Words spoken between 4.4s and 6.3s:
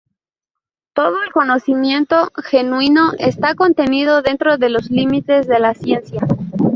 de los límites de la ciencia".